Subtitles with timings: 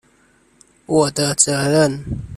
[0.87, 2.03] 我的責任